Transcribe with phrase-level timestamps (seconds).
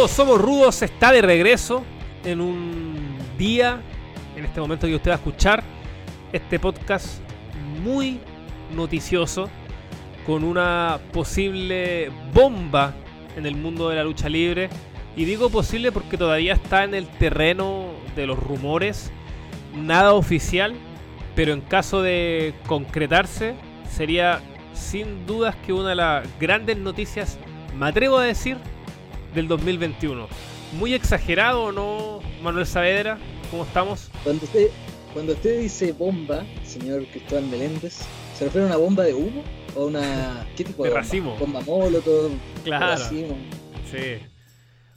[0.00, 1.84] Todos somos rudos está de regreso
[2.24, 3.82] en un día,
[4.34, 5.62] en este momento que usted va a escuchar
[6.32, 7.20] este podcast
[7.84, 8.18] muy
[8.74, 9.50] noticioso
[10.24, 12.94] con una posible bomba
[13.36, 14.70] en el mundo de la lucha libre.
[15.16, 19.12] Y digo posible porque todavía está en el terreno de los rumores,
[19.76, 20.72] nada oficial,
[21.36, 23.54] pero en caso de concretarse
[23.90, 24.40] sería
[24.72, 27.38] sin dudas que una de las grandes noticias,
[27.78, 28.56] me atrevo a decir,
[29.34, 30.28] del 2021.
[30.78, 33.18] Muy exagerado, ¿no, Manuel Saavedra?
[33.50, 34.10] ¿Cómo estamos?
[34.22, 34.68] Cuando usted,
[35.12, 37.98] cuando usted dice bomba, señor Cristóbal Meléndez,
[38.38, 39.42] ¿se refiere a una bomba de humo?
[39.76, 40.46] ¿O una.
[40.56, 41.02] ¿Qué tipo de, De bomba?
[41.02, 41.36] racimo.
[41.36, 42.30] ¿Bomba molotov?
[42.64, 42.86] Claro.
[42.86, 43.36] racimo?
[43.90, 43.96] Sí.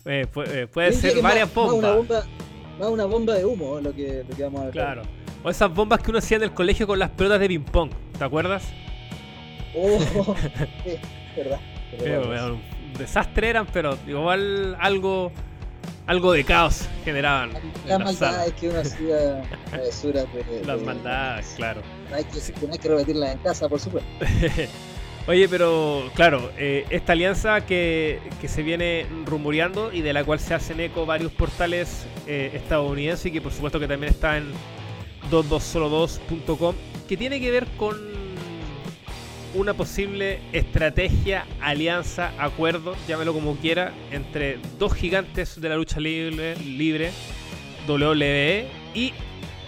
[0.06, 1.96] Eh, eh, puede ser más- varias más una bombas.
[1.96, 2.24] bomba.
[2.80, 4.72] Más una bomba de humo, lo que, lo que vamos a hablar.
[4.96, 5.02] Claro.
[5.44, 7.92] O esas bombas que uno hacía en el colegio con las pelotas de ping-pong.
[8.18, 8.64] ¿Te acuerdas?
[9.76, 9.98] Oh,
[10.84, 10.92] sí,
[11.36, 11.60] verdad.
[11.94, 12.54] Eh, verdad.
[12.98, 15.32] Desastre eran, pero igual algo
[16.06, 18.46] algo de caos generaban La en la maldad sala.
[18.46, 20.66] es que uno hacía travesuras de.
[20.66, 21.82] Las de- maldades, claro.
[22.10, 22.40] No hay, que,
[22.72, 24.10] hay que repetirlas en casa, por supuesto.
[25.28, 30.42] Oye, pero claro, eh, esta alianza que, que se viene rumoreando y de la cual
[30.42, 34.52] se hacen eco varios portales eh, estadounidenses y que por supuesto que también está en
[35.32, 36.76] 22solo2.com,
[37.08, 37.96] que tiene que ver con
[39.54, 46.56] una posible estrategia, alianza, acuerdo, llámelo como quiera, entre dos gigantes de la lucha libre,
[46.58, 47.12] libre
[47.88, 49.14] WWE y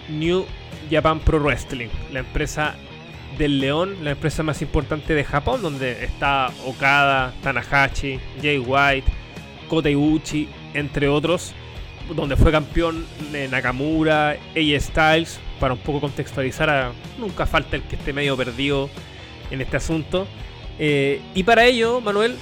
[0.08, 0.44] New
[0.90, 2.74] Japan Pro Wrestling, la empresa
[3.38, 9.10] del León, la empresa más importante de Japón, donde está Okada, Tanahashi, Jay White,
[9.68, 11.54] Kota Ibushi, entre otros,
[12.14, 17.82] donde fue campeón eh, Nakamura, AJ Styles, para un poco contextualizar, a, nunca falta el
[17.82, 18.88] que esté medio perdido
[19.50, 20.26] en este asunto.
[20.78, 22.36] Eh, y para ello, Manuel,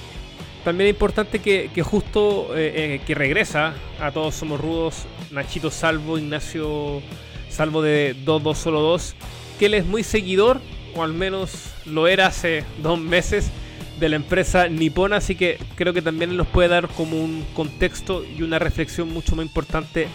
[0.63, 6.17] también es importante que, justo eh, eh, que regresa a Todos Somos Rudos, Nachito Salvo,
[6.17, 7.01] Ignacio
[7.49, 9.15] Salvo de 22 Solo 2,
[9.59, 10.59] que él es muy seguidor,
[10.95, 13.51] o al menos lo era hace dos meses,
[13.99, 18.25] de la empresa nipona, así que creo que también nos puede dar como un contexto
[18.25, 20.07] y una reflexión mucho más importante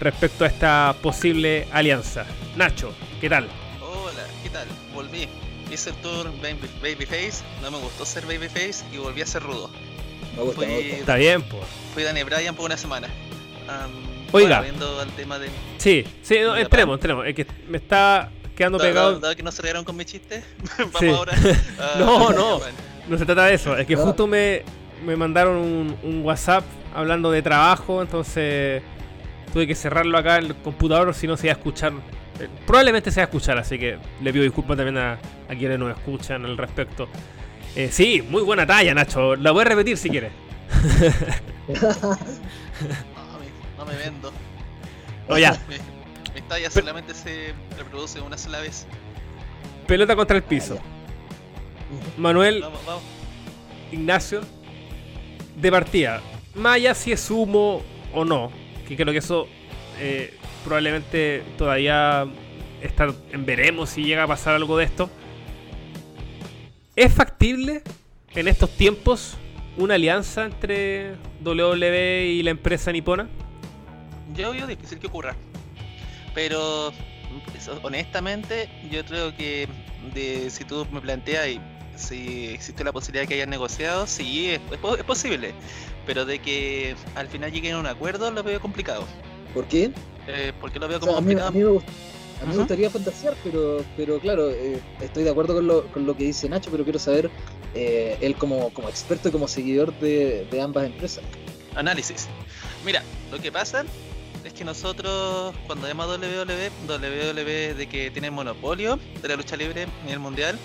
[0.00, 2.26] respecto a esta posible alianza.
[2.56, 3.48] Nacho, ¿qué tal?
[3.80, 4.66] Hola, ¿qué tal?
[4.92, 5.28] Volví.
[5.72, 9.70] Hice el tour baby, Babyface, no me gustó ser Babyface y volví a ser rudo.
[10.36, 10.96] Me gusta, me gusta.
[10.96, 11.62] Está bien, pues.
[11.94, 13.08] fui Danny Bryan por una semana.
[13.68, 13.90] Am,
[14.32, 14.60] Oiga.
[14.60, 15.48] bueno, viendo al tema de.
[15.78, 17.26] Sí, sí, no, entremos, entremos.
[17.26, 19.08] Es que me está quedando Dado, pegado.
[19.12, 20.42] dado- dado que no se rieron con mi chiste,
[20.78, 21.08] vamos Sí.
[21.08, 21.32] ahora.
[21.78, 22.60] a- No, no.
[23.08, 24.02] No se trata de eso, es que No.
[24.02, 24.62] justo me,
[25.04, 28.82] me mandaron un, un WhatsApp hablando de trabajo, entonces
[29.52, 31.92] tuve que cerrarlo acá en el computador, si no se iba a escuchar.
[32.40, 35.12] Eh, Probablemente se va a escuchar, así que le pido disculpas también a,
[35.48, 37.08] a quienes nos escuchan al respecto.
[37.76, 39.34] Eh, sí, muy buena talla, Nacho.
[39.36, 40.32] La voy a repetir si quieres.
[41.70, 44.32] No, me- no me vendo.
[45.28, 45.76] O ya, Mi,
[46.34, 48.86] mi talla solamente se reproduce una sola vez.
[49.86, 50.78] pelota contra el piso.
[52.16, 53.02] Manuel, Vamos, vamos.
[53.92, 54.40] Ignacio,
[55.56, 56.20] de partida,
[56.64, 57.82] allá si es humo
[58.14, 58.50] o no,
[58.88, 59.46] que creo que eso
[59.98, 60.34] eh,
[60.64, 62.26] probablemente todavía
[62.80, 65.10] está en veremos si llega a pasar algo de esto.
[66.96, 67.82] ¿Es factible
[68.34, 69.36] en estos tiempos
[69.76, 71.14] una alianza entre
[71.44, 73.28] WWE y la empresa nipona?
[74.34, 75.36] Yo veo difícil que ocurra.
[76.34, 76.92] Pero
[77.56, 79.68] eso, honestamente, yo creo que
[80.14, 81.60] de, si tú me planteas y
[81.96, 85.54] si existe la posibilidad de que hayan negociado, sí, es, es posible.
[86.06, 89.06] Pero de que al final lleguen a un acuerdo, lo veo complicado.
[89.54, 89.92] ¿Por qué?
[90.26, 91.86] Eh, porque lo veo O como a, mí, a me gust-
[92.40, 96.06] a mí me gustaría fantasear, pero, pero claro, eh, estoy de acuerdo con lo, con
[96.06, 97.30] lo que dice Nacho, pero quiero saber,
[97.74, 101.22] eh, él como, como experto y como seguidor de, de ambas empresas.
[101.74, 102.26] Análisis.
[102.84, 103.84] Mira, lo que pasa
[104.44, 109.56] es que nosotros, cuando vemos a WWE, WWE de que tiene monopolio de la lucha
[109.56, 110.58] libre en el mundial,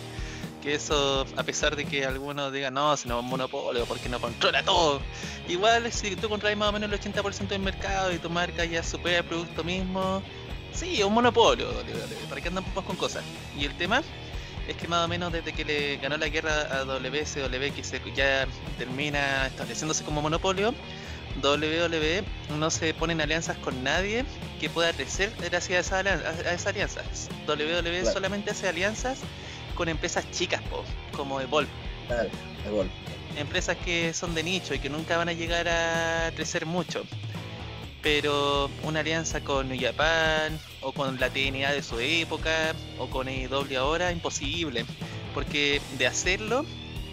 [0.67, 4.09] que eso, a pesar de que algunos digan, no, si no es un monopolio, porque
[4.09, 5.01] no controla todo.
[5.47, 8.83] Igual, si tú controlas más o menos el 80% del mercado y tu marca ya
[8.83, 10.21] supera el producto mismo,
[10.73, 11.67] sí, es un monopolio,
[12.29, 13.23] ¿para qué andamos con cosas?
[13.57, 14.03] Y el tema
[14.67, 18.01] es que más o menos desde que le ganó la guerra a WSW, que se
[18.13, 18.45] ya
[18.77, 20.73] termina estableciéndose como monopolio,
[21.41, 22.23] WWE
[22.57, 24.25] no se pone en alianzas con nadie
[24.59, 27.01] que pueda crecer gracias a esa, alian- a- a esa alianza.
[27.47, 28.11] WWE Claro.
[28.11, 29.19] solamente hace alianzas
[29.77, 30.83] con empresas chicas, po,
[31.15, 31.69] como Evolve.
[32.07, 32.29] Claro,
[32.65, 32.89] de gol.
[33.37, 37.03] Empresas que son de nicho y que nunca van a llegar a crecer mucho.
[38.01, 43.27] Pero una alianza con New Japan o con la TNA de su época o con
[43.27, 44.85] AEW ahora, imposible.
[45.33, 46.65] Porque de hacerlo,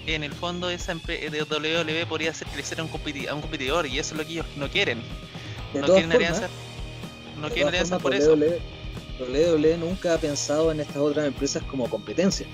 [0.07, 3.87] en el fondo esa de WWE podría hacer crecer a un, competi- a un competidor
[3.87, 5.03] y eso es lo que ellos no quieren.
[5.73, 6.49] De no quieren formas, alianza.
[7.41, 8.37] No quieren alianza por eso.
[9.21, 12.47] WWE, nunca ha pensado en estas otras empresas como competencia.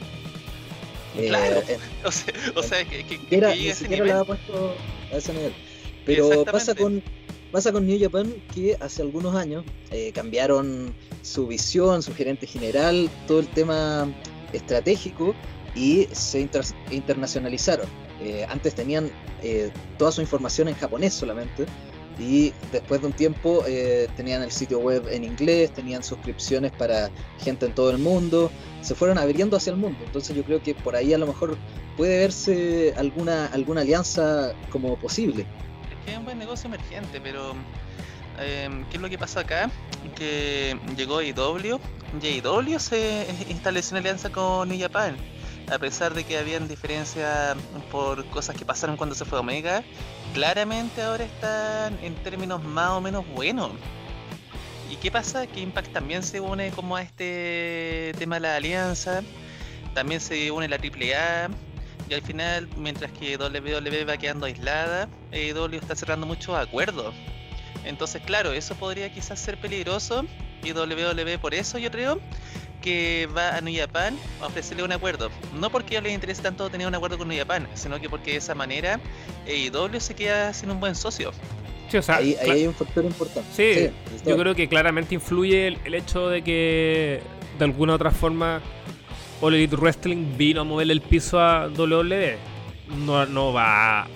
[1.17, 1.63] Eh, Claro.
[1.69, 4.75] en- O sea, o sea que, siquiera, ni siquiera la ha puesto
[5.13, 5.53] a ese nivel.
[6.07, 7.03] Pero pasa con,
[7.53, 13.11] pasa con New Japan que hace algunos años eh, cambiaron su visión, su gerente general,
[13.27, 14.09] todo el tema
[14.53, 15.35] estratégico
[15.75, 17.87] y se inter- internacionalizaron.
[18.23, 19.11] Eh, antes tenían
[19.43, 21.65] eh, toda su información en japonés solamente
[22.21, 27.11] y después de un tiempo eh, tenían el sitio web en inglés, tenían suscripciones para
[27.43, 28.51] gente en todo el mundo,
[28.83, 29.99] se fueron abriendo hacia el mundo.
[30.05, 31.57] Entonces yo creo que por ahí a lo mejor
[31.97, 35.47] puede verse alguna, alguna alianza como posible.
[35.91, 37.55] Es que es un buen negocio emergente, pero
[38.39, 39.71] em, ¿qué es lo que pasa acá?
[40.15, 41.81] Que llegó IW
[42.23, 45.17] y IW se estableció una alianza con New Japan.
[45.71, 47.57] A pesar de que habían diferencias
[47.93, 49.85] por cosas que pasaron cuando se fue Omega,
[50.35, 53.71] claramente ahora están en términos más o menos buenos.
[54.91, 55.47] ¿Y qué pasa?
[55.47, 59.23] Que Impact también se une como a este tema de la alianza,
[59.95, 61.51] también se une la AAA,
[62.09, 67.15] y al final, mientras que WWE va quedando aislada, AEW está cerrando muchos acuerdos.
[67.85, 70.25] Entonces, claro, eso podría quizás ser peligroso.
[70.63, 72.21] Y WWE por eso yo creo
[72.81, 75.31] que va a New Japan a ofrecerle un acuerdo.
[75.59, 78.09] No porque a ellos les interese tanto tener un acuerdo con New Japan, sino que
[78.09, 79.01] porque de esa manera
[79.47, 81.33] AEW se queda sin un buen socio.
[81.91, 83.49] Sí, o sea, ahí, ahí hay un factor importante.
[83.53, 84.37] Sí, Cristóbal.
[84.37, 87.21] yo creo que claramente influye el, el hecho de que
[87.59, 88.61] de alguna u otra forma
[89.41, 92.37] All Elite Wrestling vino a moverle el piso a WWE.
[93.05, 94.07] No, no va.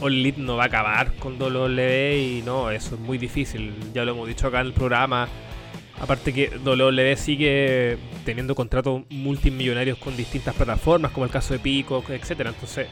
[0.00, 3.74] All Elite no va a acabar con WWE y no, eso es muy difícil.
[3.94, 5.28] Ya lo hemos dicho acá en el programa.
[6.00, 12.04] Aparte que WWE sigue teniendo contratos multimillonarios con distintas plataformas, como el caso de Pico,
[12.08, 12.50] etcétera.
[12.50, 12.86] Entonces,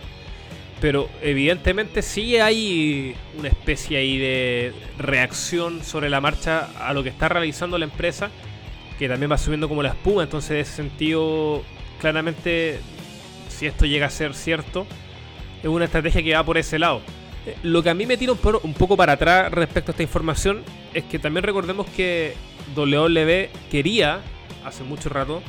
[0.80, 7.10] pero evidentemente sí hay una especie ahí de reacción sobre la marcha a lo que
[7.10, 8.30] está realizando la empresa,
[8.98, 10.22] que también va subiendo como la espuma.
[10.22, 11.62] Entonces, en ese sentido,
[12.00, 12.78] claramente,
[13.48, 14.86] si esto llega a ser cierto,
[15.62, 17.02] es una estrategia que va por ese lado.
[17.46, 19.92] Eh, Lo que a mí me tira un, po- un poco para atrás respecto a
[19.92, 20.62] esta información
[20.94, 22.34] es que también recordemos que
[22.76, 24.20] WWE quería,
[24.64, 25.42] hace mucho rato,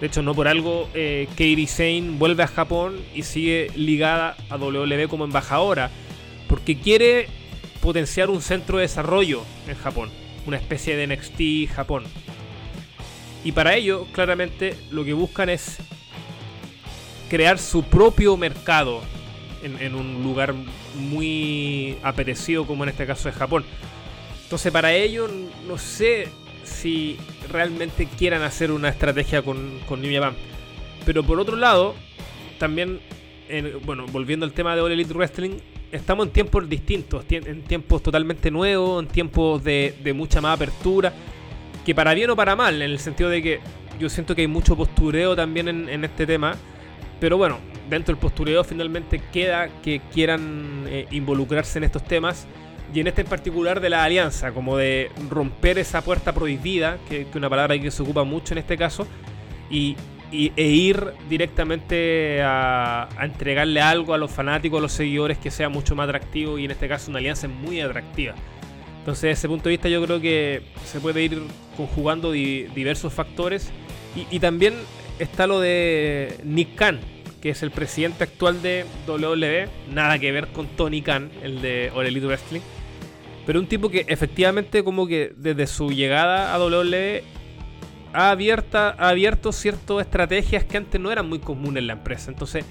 [0.00, 4.56] de hecho no por algo, eh, Kairi Sane vuelve a Japón y sigue ligada a
[4.56, 5.90] WWE como embajadora,
[6.48, 7.28] porque quiere
[7.80, 10.10] potenciar un centro de desarrollo en Japón,
[10.46, 12.04] una especie de NXT Japón.
[13.44, 15.78] Y para ello, claramente, lo que buscan es
[17.28, 19.02] crear su propio mercado
[19.62, 20.54] en, en un lugar
[20.94, 23.64] muy apetecido como en este caso es Japón.
[24.44, 25.28] Entonces para ello
[25.66, 26.28] no sé
[26.64, 27.16] si
[27.50, 30.34] realmente quieran hacer una estrategia con, con New Japan.
[31.06, 31.94] Pero por otro lado,
[32.58, 33.00] también,
[33.48, 35.58] en- bueno, volviendo al tema de All Elite Wrestling,
[35.92, 41.12] estamos en tiempos distintos, en tiempos totalmente nuevos, en tiempos de, mucha más apertura,
[41.84, 43.60] que para bien o para mal, en el sentido de que
[44.00, 46.56] yo siento que hay mucho postureo también en, en este tema,
[47.20, 47.58] pero bueno,
[47.88, 52.46] dentro del postureo finalmente queda que quieran eh, involucrarse en estos temas
[52.94, 57.22] y en este en particular de la alianza, como de romper esa puerta prohibida, que
[57.22, 59.06] es una palabra que se ocupa mucho en este caso,
[59.70, 59.96] y,
[60.30, 65.50] y- e ir directamente a, a entregarle algo a los fanáticos, a los seguidores que
[65.50, 68.34] sea mucho más atractivo y en este caso una alianza muy atractiva.
[69.00, 71.42] Entonces, desde ese punto de vista, yo creo que se puede ir
[71.76, 73.70] conjugando di- diversos factores.
[74.16, 74.72] Y, y también
[75.18, 77.00] está lo de Nick Khan,
[77.42, 79.68] que es el presidente actual de WWE.
[79.92, 82.60] Nada que ver con Tony Khan, el de All Elite Wrestling.
[83.46, 87.22] Pero un tipo que efectivamente, como que desde su llegada a WWE,
[88.14, 92.30] ha, abierto ciertas estrategias que antes no eran muy comunes en la empresa.
[92.30, 92.64] Entonces,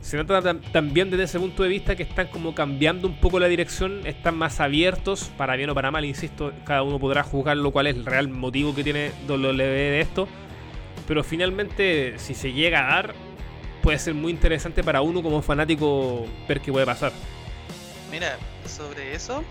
[0.00, 3.48] se tam- también desde ese punto de vista que están como cambiando un poco la
[3.48, 7.70] dirección, están más abiertos, para bien o para mal, insisto, cada uno podrá juzgar lo
[7.70, 10.28] cual es el real motivo que tiene WWE de esto.
[11.06, 13.14] Pero finalmente, si se llega a dar,
[13.82, 17.12] puede ser muy interesante para uno como fanático ver qué puede pasar.
[18.10, 19.42] Mira, sobre eso,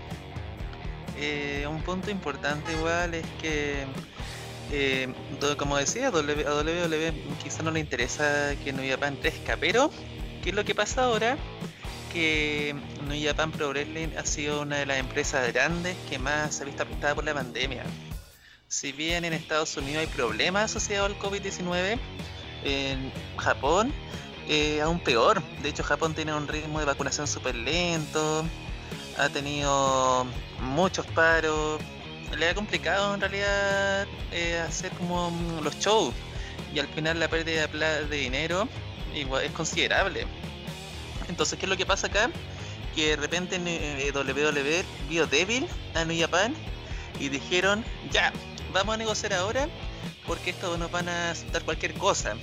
[1.20, 3.84] eh, un punto importante igual es que,
[4.72, 5.12] eh,
[5.56, 9.90] como decía, a WWE quizá no le interesa que New Japan crezca, pero
[10.42, 11.36] ¿qué es lo que pasa ahora?
[12.12, 12.74] Que
[13.08, 16.66] New Japan Pro Wrestling ha sido una de las empresas grandes que más se ha
[16.66, 17.84] visto afectada por la pandemia.
[18.68, 21.98] Si bien en Estados Unidos hay problemas asociados al COVID-19,
[22.64, 23.92] en Japón
[24.48, 25.42] eh, aún peor.
[25.62, 28.44] De hecho, Japón tiene un ritmo de vacunación súper lento,
[29.18, 30.26] ha tenido
[30.60, 31.80] muchos paros,
[32.36, 36.14] le ha complicado en realidad eh, hacer como mm, los shows
[36.74, 38.68] y al final la pérdida de, dinero
[39.14, 40.26] es considerable.
[41.28, 42.30] Entonces, ¿qué es lo que pasa acá?
[42.94, 46.54] Que de repente en eh, WWE vio débil a New Japan
[47.18, 48.32] y dijeron, ya,
[48.72, 49.68] vamos a negociar ahora
[50.26, 52.34] porque esto nos van a aceptar cualquier cosa.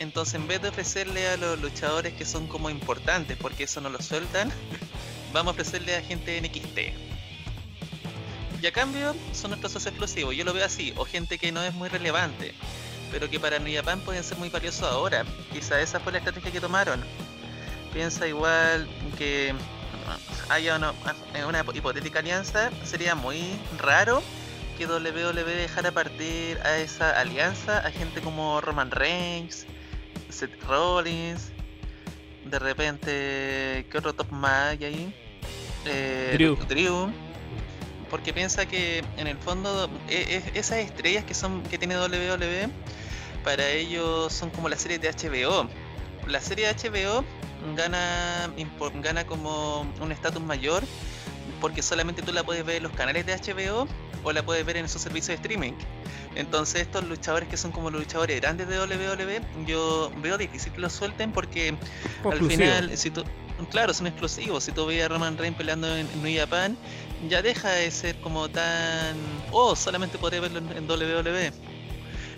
[0.00, 3.90] Entonces, en vez de ofrecerle a los luchadores que son como importantes, porque eso no
[3.90, 4.50] lo sueltan,
[5.32, 6.78] vamos a ofrecerle a gente NXT.
[8.62, 10.36] Y a cambio, son nuestros exclusivos.
[10.36, 12.54] Yo lo veo así, o gente que no es muy relevante,
[13.10, 15.24] pero que para New Japan pueden ser muy valiosos ahora.
[15.52, 17.02] Quizá esa fue la estrategia que tomaron.
[17.92, 19.54] Piensa igual que
[20.48, 20.92] haya una,
[21.46, 24.22] una hipotética alianza, sería muy raro
[24.76, 29.66] que WWE dejara partir a esa alianza a gente como Roman Reigns,
[30.28, 31.52] Seth Rollins,
[32.44, 35.14] de repente, ¿qué otro top más hay ahí?
[35.86, 36.56] Eh, Drew.
[36.68, 37.12] Drew.
[38.10, 42.68] Porque piensa que en el fondo e, e, esas estrellas que son que tiene WWE
[43.44, 45.68] para ellos son como la serie de HBO.
[46.26, 47.24] La serie de HBO
[47.76, 48.50] gana
[49.02, 50.82] gana como un estatus mayor
[51.60, 53.86] porque solamente tú la puedes ver en los canales de HBO
[54.24, 55.72] o la puedes ver en esos servicios de streaming.
[56.34, 60.80] Entonces estos luchadores que son como los luchadores grandes de WWE, yo veo difícil que
[60.80, 61.74] los suelten porque
[62.24, 63.24] al final, si tú,
[63.70, 64.64] claro, son exclusivos.
[64.64, 66.76] Si tú ves a Roman Reigns peleando en, New Japan,
[67.28, 69.16] ya deja de ser como tan,
[69.50, 71.52] oh, solamente podría verlo en, WWE.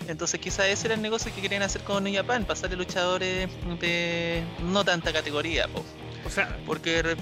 [0.07, 3.47] Entonces quizás ese era el negocio que querían hacer con New Japan, pasarle luchadores
[3.79, 5.67] de no tanta categoría,
[6.25, 7.15] O sea, porque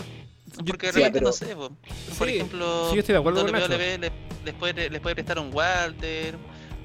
[0.65, 4.11] porque realmente no sé, por ejemplo, sí, estoy de acuerdo WWE
[4.45, 6.35] les, puede, les puede prestar un Walter,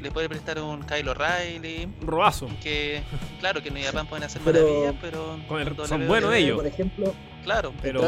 [0.01, 1.89] le puede prestar un Kyle O'Reilly.
[2.03, 2.49] Roazo.
[2.63, 3.03] Que,
[3.41, 5.39] claro, que en Japan pueden hacer maravillas, pero.
[5.87, 6.57] son buenos ellos.
[6.57, 7.73] Por ejemplo, claro.
[7.83, 8.01] Pero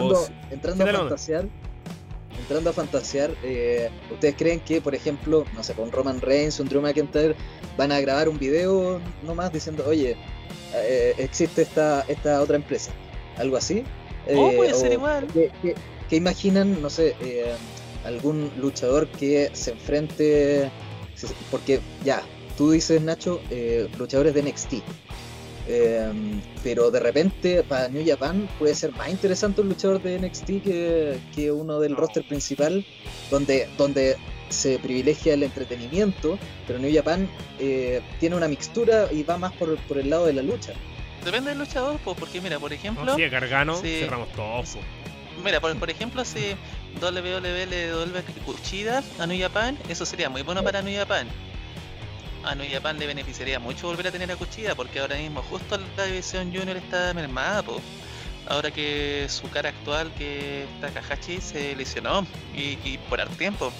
[0.50, 1.46] entrando, a fantasear.
[2.38, 6.68] Entrando a fantasear, eh, ¿ustedes creen que, por ejemplo, no sé, con Roman Reigns, un
[6.68, 7.34] Drew McIntyre,
[7.76, 10.16] van a grabar un video nomás diciendo, oye,
[10.74, 12.92] eh, existe esta, esta otra empresa?
[13.38, 13.84] ¿Algo así?
[14.36, 15.26] Oh, puede ser igual.
[15.32, 17.54] ¿Qué imaginan, no sé, eh,
[18.04, 20.70] algún luchador que se enfrente
[21.50, 22.22] porque ya,
[22.56, 24.82] tú dices, Nacho, eh, luchadores de NXT.
[25.70, 30.46] Em, pero de repente para New Japan puede ser más interesante un luchador de NXT
[30.62, 32.86] que, uno del roster principal,
[33.30, 34.16] donde, donde
[34.48, 39.76] se privilegia el entretenimiento, pero New Japan eh, tiene una mixtura y va más por,
[39.80, 40.72] por, el lado de la lucha.
[41.24, 43.14] Depende del luchador, porque mira, por ejemplo...
[43.14, 44.62] sí, Gargano, cerramos todo.
[45.44, 46.56] Mira, por, por ejemplo, si
[47.00, 51.28] WWE le devuelve Kuchida a New Japan, eso sería muy bueno para New Japan.
[52.44, 55.78] A New Japan le beneficiaría mucho volver a tener a Kuchida, porque ahora mismo justo
[55.96, 57.80] la división junior está mermada, po.
[58.48, 63.72] Ahora que su cara actual, que Takahashi, se lesionó y, por harto tiempo.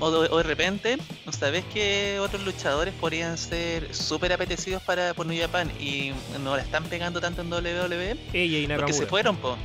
[0.00, 0.98] O, de repente,
[1.30, 6.62] ¿sabes que otros luchadores podrían ser súper apetecidos para por New Japan y no la
[6.62, 8.16] están pegando tanto en WWE?
[8.32, 9.56] Ella y Porque se fueron, po.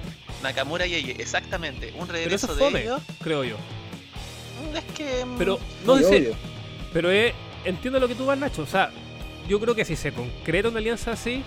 [0.43, 1.93] Nakamura y ella, exactamente.
[1.97, 3.01] Un regreso pero de ellos.
[3.21, 3.57] creo yo.
[4.75, 5.25] Es que.
[5.25, 6.33] Mm, pero, no dice.
[6.93, 7.33] Pero eh,
[7.65, 8.61] entiendo lo que tú vas, Nacho.
[8.61, 8.91] O sea,
[9.47, 11.43] yo creo que si se concreta una alianza así,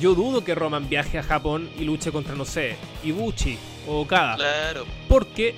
[0.00, 4.36] yo dudo que Roman viaje a Japón y luche contra, no sé, Ibuchi o Okada.
[4.36, 4.86] Claro.
[5.08, 5.54] Porque,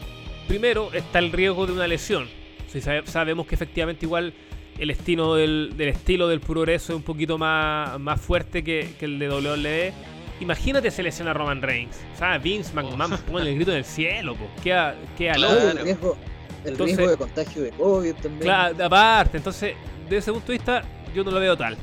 [0.47, 2.29] primero, está el riesgo de una lesión.
[2.69, 4.35] Si sabemos que efectivamente igual
[4.79, 9.07] el estilo del, del estilo del progreso es un poquito más, más fuerte que, que
[9.07, 11.97] el de WWE Imagínate selecciona a Roman Reigns.
[12.19, 12.43] ¿Sabes?
[12.43, 13.17] Vince McMahon oh.
[13.33, 14.51] pone el grito del cielo, pues.
[14.63, 16.17] Queda, queda El, riesgo,
[16.65, 18.43] el riesgo de contagio de COVID también.
[18.43, 19.39] Claro, aparte.
[19.39, 19.75] Entonces,
[20.05, 20.83] desde ese punto de vista,
[21.15, 21.77] yo no lo veo tal.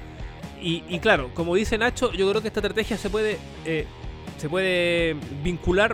[0.65, 3.85] Y, claro, como dice Nacho, yo creo que esta estrategia se puede, eh,
[4.37, 5.93] se puede vincular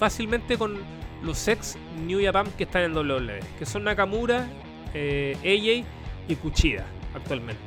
[0.00, 0.76] fácilmente con
[1.22, 4.48] los ex New Japan que están en WWE, que son Nakamura,
[4.94, 5.86] eh, AJ
[6.28, 7.62] y Kuchida actualmente.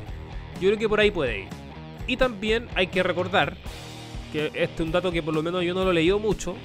[0.56, 1.48] Yo creo que por ahí puede ir.
[2.08, 3.58] Y también hay que recordar
[4.44, 6.56] este es un dato que por lo menos yo no lo he leído mucho,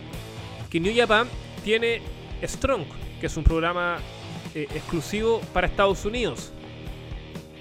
[0.71, 1.29] que New Japan
[1.65, 2.01] tiene
[2.43, 2.85] Strong,
[3.21, 3.99] que es un programa
[4.55, 6.53] eh, exclusivo para Estados Unidos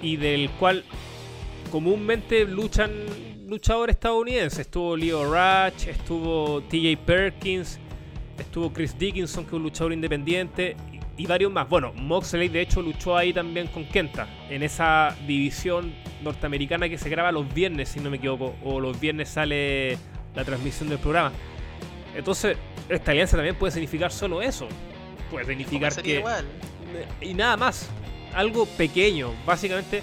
[0.02, 0.84] y del cual
[1.70, 2.92] comúnmente luchan
[3.46, 4.60] luchadores estadounidenses.
[4.60, 7.78] Estuvo Leo Rush, estuvo TJ Perkins,
[8.40, 10.76] estuvo Chris Dickinson, que es un luchador independiente,
[11.16, 11.68] y, varios más.
[11.68, 15.92] Bueno, Moxley de hecho luchó ahí también con Kenta, en esa división
[16.22, 19.98] norteamericana que se graba los viernes, si no me equivoco, o los viernes sale
[20.34, 21.32] la transmisión del programa.
[22.14, 22.56] Entonces,
[22.88, 24.66] esta alianza también puede significar solo eso.
[25.30, 26.24] Puede significar que.
[27.20, 27.88] Y nada más.
[28.32, 30.02] Algo pequeño, básicamente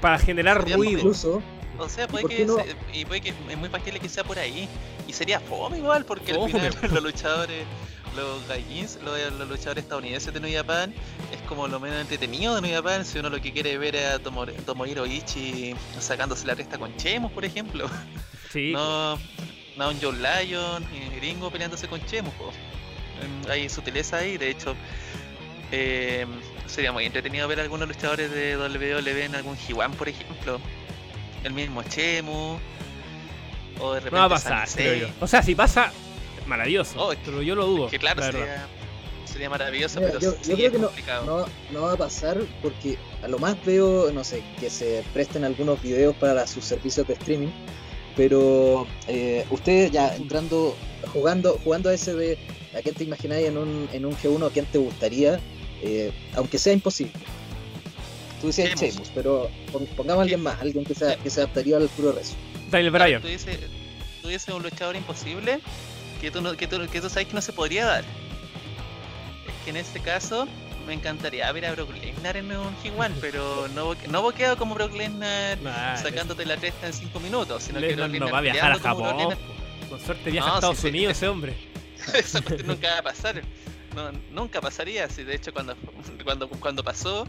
[0.00, 0.98] para generar ruido.
[0.98, 1.42] Incluso,
[1.78, 2.46] o sea, puede que,
[2.92, 4.68] y puede que es muy factible que sea por ahí.
[5.06, 7.64] Y sería fome igual, porque al final los luchadores,
[8.16, 10.92] los gaijins, los, luchadores estadounidenses de New Japan,
[11.32, 13.04] es como lo menos entretenido de New Japan.
[13.04, 17.30] Si uno lo que quiere ver es a Tomohiro Ichi sacándose la resta con Chemos,
[17.32, 17.88] por ejemplo.
[18.52, 18.74] Sí.
[19.76, 20.86] No, a un John Lyon
[21.16, 22.30] Gringo peleándose con Chemo.
[22.32, 22.50] po.
[23.22, 24.74] Em, Hay sutileza ahí, de hecho.
[25.70, 26.28] em,
[26.66, 30.60] sería muy entretenido ver a algunos luchadores de WWE en algún G1, por ejemplo.
[31.44, 32.58] El mismo Chemo.
[33.80, 35.08] O de repente No va a pasar, creo yo.
[35.20, 35.92] O sea, si pasa,
[36.46, 36.94] maravilloso.
[36.98, 37.88] Oh, pero yo lo dudo.
[37.88, 38.66] Que claro, sería,
[39.24, 41.26] sería maravilloso, Mira, pero yo, sí yo creo es que no, complicado.
[41.26, 41.46] no,
[41.78, 45.82] no va a pasar porque a lo más veo, no sé, que se presten algunos
[45.82, 47.48] videos para sus servicios de streaming.
[48.16, 50.74] Pero eh, ustedes ya entrando,
[51.12, 52.38] jugando, jugando a ese de
[52.74, 55.38] a quién te imagináis en un, en un G1, a quién te gustaría,
[55.82, 57.12] eh, aunque sea imposible.
[58.40, 58.80] Tú decías Sheamus.
[58.94, 62.12] Sheamus, pero pon- pongamos a alguien más, alguien que se, que se adaptaría al puro
[62.12, 62.34] rezo.
[62.76, 63.22] Daniel Bryan.
[63.22, 65.60] Dices un luchador imposible
[66.20, 68.04] que tú, no, que, tú, que tú sabes que no se podría dar.
[68.04, 70.48] Es que en este caso
[70.86, 74.94] me encantaría ver a Brock Lesnar en un G1, pero no, no boqueado como Brock
[74.94, 78.42] Lesnar Nah, sacándote la cresta en 5 minutos, sino que Lesnar Brock no va a
[78.42, 79.36] viajar a Japón.
[79.88, 80.88] Con suerte viaja No, a Estados sí, sí.
[80.88, 81.54] Unidos ese hombre.
[82.14, 83.42] Eso nunca va a pasar.
[83.94, 85.74] No, nunca pasaría, si de hecho cuando,
[86.22, 87.26] cuando, cuando pasó,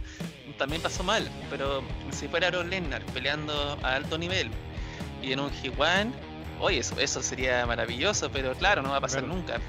[0.58, 1.30] también pasó mal.
[1.50, 4.50] Pero si fuera Brock Lesnar peleando a alto nivel
[5.22, 6.12] y en un G1,
[6.60, 9.36] oye, eso, eso sería maravilloso, pero claro, no va a pasar Claro.
[9.36, 9.60] nunca.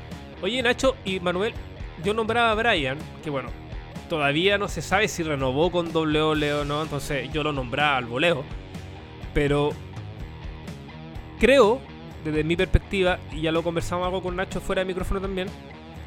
[0.43, 1.52] Oye, Nacho y Manuel,
[2.05, 3.50] yo nombraba a Bryan, que bueno,
[4.09, 8.07] todavía no se sabe si renovó con WWE o no, entonces yo lo nombraba al
[8.07, 8.45] voleo.
[9.35, 9.73] Pero
[11.38, 11.81] creo,
[12.25, 15.49] desde mi perspectiva, y ya lo conversamos algo con Nacho fuera de micrófono también,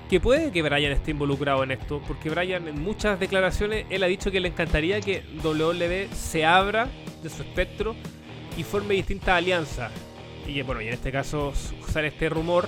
[0.10, 4.08] que puede que Bryan esté involucrado en esto, porque Bryan en muchas declaraciones, él ha
[4.08, 6.90] dicho que le encantaría que WWE se abra
[7.24, 7.96] de su espectro
[8.58, 9.92] y forme distintas alianzas.
[10.48, 11.54] Y bueno, y en este caso
[11.88, 12.68] sale este rumor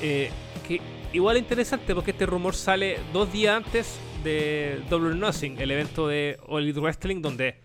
[0.00, 0.30] eh,
[0.66, 0.80] que
[1.12, 6.08] igual es interesante porque este rumor sale dos días antes de Double Nothing, el evento
[6.08, 7.60] de All Elite Wrestling, donde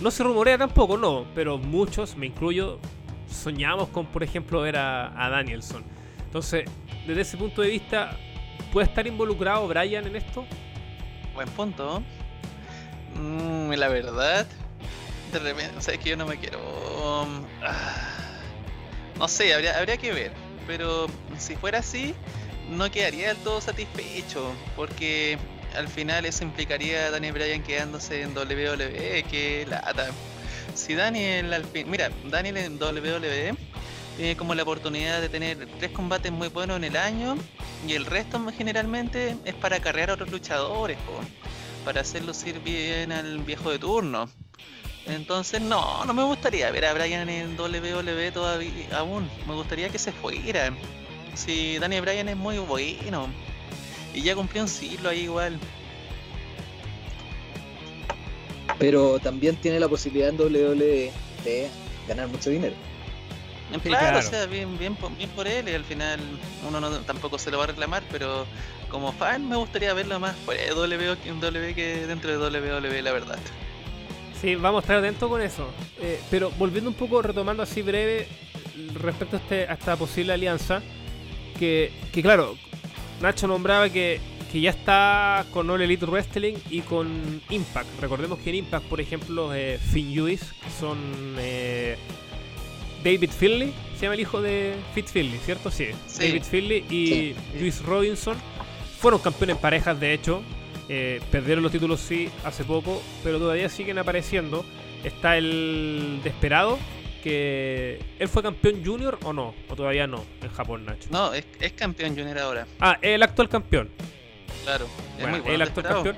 [0.00, 2.78] no se rumorea tampoco, no, pero muchos, me incluyo,
[3.30, 5.82] soñamos con, por ejemplo, ver a, a Danielson.
[6.24, 6.64] Entonces,
[7.06, 8.16] desde ese punto de vista,
[8.72, 10.46] ¿puede estar involucrado Brian en esto?
[11.34, 12.02] Buen punto.
[13.14, 14.46] Mm, la verdad,
[15.32, 16.58] de repente, sabes que yo no me quiero.
[16.58, 18.18] um, ah,
[19.18, 20.32] no sé, habría, habría que ver.
[20.66, 21.06] Pero
[21.38, 22.14] si fuera así,
[22.70, 24.52] no quedaría del todo satisfecho.
[24.76, 25.38] Porque
[25.76, 29.24] al final eso implicaría a Daniel Bryan quedándose en WWE.
[29.30, 30.08] Que lata.
[30.74, 31.90] Si Daniel al fin.
[31.90, 33.56] Mira, Daniel en WWE
[34.16, 37.36] tiene como la oportunidad de tener tres combates muy buenos en el año.
[37.86, 40.98] Y el resto generalmente es para carrear a otros luchadores.
[41.84, 44.28] para hacer lucir bien al viejo de turno.
[45.08, 49.28] Entonces, no, no me gustaría ver a Bryan en WWE todavía aún.
[49.46, 50.70] Me gustaría que se fuera.
[51.34, 53.28] Si Daniel Bryan es muy bueno.
[54.14, 55.58] Y ya cumplió un siglo ahí igual.
[58.78, 61.10] Pero también tiene la posibilidad en WWE
[61.44, 61.68] de
[62.06, 62.74] ganar mucho dinero.
[63.72, 64.18] En Sí, claro, claro.
[64.18, 65.68] o sea, bien, bien, por- bien por él.
[65.68, 66.20] Y al final
[66.66, 68.02] uno no, tampoco se lo va a reclamar.
[68.10, 68.46] Pero
[68.90, 73.38] como fan me gustaría verlo más fuera de WWE que dentro de WWE, la verdad.
[74.40, 75.68] Sí, vamos a estar atentos con eso.
[76.00, 78.26] Eh, pero volviendo un poco, retomando así breve
[78.94, 80.80] respecto a, este- a esta posible alianza,
[81.58, 82.56] que, que claro,
[83.20, 84.20] Nacho nombraba que,
[84.52, 87.88] que ya está con All Elite Wrestling y con Impact.
[88.00, 90.98] Recordemos que en Impact, por ejemplo, eh, Finn Lewis, que son
[91.38, 91.96] eh,
[93.02, 95.70] David Finley, se llama el hijo de Fit Finley, ¿cierto?
[95.72, 96.28] Sí, Sí.
[96.28, 97.34] David Finley y Sí.
[97.58, 98.36] Luis Robinson
[99.00, 100.42] fueron campeones en parejas, de hecho.
[100.88, 104.64] Eh, perdieron los títulos sí hace poco, pero todavía siguen apareciendo.
[105.04, 106.78] Está el Desperado,
[107.22, 111.08] que él fue campeón junior o no, o todavía no, en Japón, Nacho.
[111.10, 112.66] No, es, es campeón junior ahora.
[112.80, 113.90] Ah, el actual campeón.
[114.64, 114.86] Claro.
[114.86, 115.54] Es Bueno, muy bueno.
[115.54, 116.16] el actual campeón.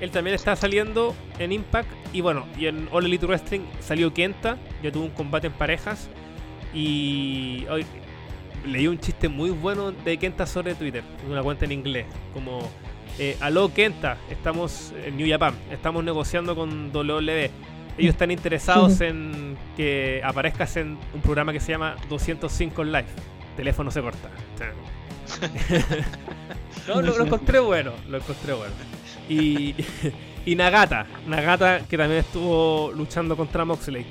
[0.00, 4.58] Él también está saliendo en Impact y bueno, y en All Elite Wrestling salió Kenta,
[4.82, 6.08] ya tuvo un combate en parejas
[6.74, 7.86] y hoy
[8.66, 12.68] leí un chiste muy bueno de Kenta sobre Twitter, una cuenta en inglés, como
[13.18, 17.50] eh, aló Kenta, estamos en New Japan, estamos negociando con WWE.
[17.96, 23.04] Ellos están interesados en que aparezcas en un programa que se llama 205 Live.
[23.56, 24.30] Teléfono se corta.
[26.88, 28.74] no, lo, lo encontré bueno, lo encontré bueno.
[29.28, 29.74] Y,
[30.46, 34.04] y Nagata, Nagata que también estuvo luchando contra Moxley.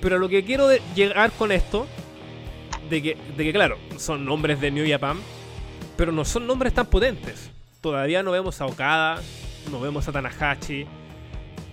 [0.00, 1.86] Pero lo que quiero de- llegar con esto,
[2.88, 5.18] de que, de que claro, son nombres de New Japan,
[5.96, 7.50] pero no son nombres tan potentes.
[7.80, 9.20] Todavía no vemos a Okada,
[9.70, 10.86] no vemos a Tanahashi,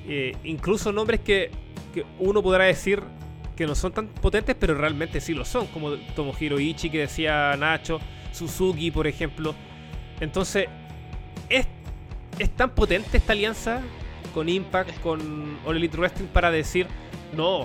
[0.08, 1.52] eh, incluso nombres que,
[1.93, 3.04] que uno podrá decir
[3.58, 7.56] que no son tan potentes, pero realmente sí lo son, como Tomohiro Ichi que decía
[7.58, 8.00] Nacho,
[8.32, 9.54] Suzuki por ejemplo.
[10.22, 10.67] Entonces,
[11.50, 11.67] ¿es,
[12.39, 13.82] es tan potente esta alianza
[14.34, 15.98] con Impact, con All Elite
[16.32, 16.88] para decir,
[17.36, 17.63] no,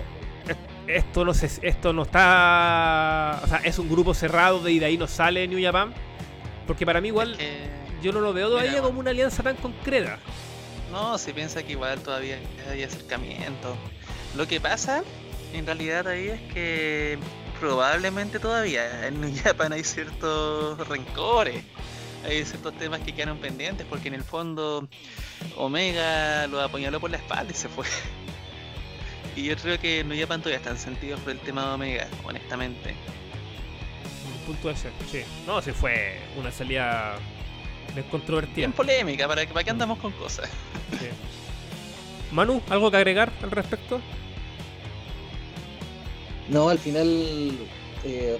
[0.49, 4.85] es- esto no se, esto no está, o sea, es un grupo cerrado y de
[4.87, 5.93] ahí no sale New Japan,
[6.67, 7.37] porque para mí igual
[8.03, 10.19] yo no lo veo todavía Mira, como una alianza tan concreta.
[10.91, 12.37] No, se piensa que igual todavía
[12.69, 13.75] hay acercamiento.
[14.35, 15.03] Lo que pasa,
[15.53, 17.17] en realidad ahí es que
[17.59, 21.63] probablemente todavía en New Japan hay ciertos rencores.
[22.25, 24.87] Hay ciertos temas que quedaron pendientes porque en el fondo
[25.57, 27.85] Omega lo apuñaló por la espalda y se fue.
[29.35, 32.93] Y yo creo que New Japan todavía están sentidos por el tema de Omega, honestamente.
[34.31, 35.23] Un punto ese, sí.
[35.47, 37.17] No, sí fue una salida
[37.93, 38.55] bien controvertida.
[38.55, 40.49] Bien polémica, ¿para, para qué andamos con cosas?
[40.99, 41.07] Sí.
[42.31, 44.01] Manu, ¿algo que agregar al respecto?
[46.49, 47.07] No, al final,
[48.03, 48.37] eh,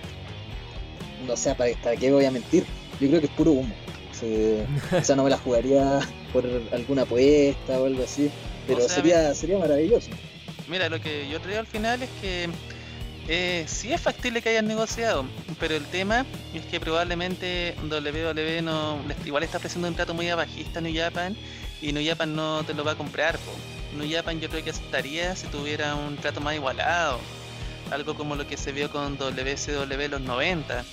[1.28, 2.66] no sé, ¿para, para qué voy a mentir?
[3.00, 3.74] Yo creo que es puro humo.
[4.92, 6.00] O sea, no me la jugaría
[6.32, 8.30] por alguna apuesta o algo así,
[8.68, 10.10] pero sea, sería, sería maravilloso.
[10.68, 12.48] Mira, lo que yo creo al final es que
[13.28, 15.26] eh, sí es factible que hayan negociado,
[15.60, 20.80] pero el tema es que probablemente WWE no, igual está ofreciendo un trato muy bajista
[20.80, 20.94] a New
[21.82, 23.38] y New no te lo va a comprar.
[23.40, 23.52] Po.
[24.02, 27.20] Yo creo que aceptaría si tuviera un trato más igualado,
[27.92, 30.84] algo como lo que se vio con WCW en los 90.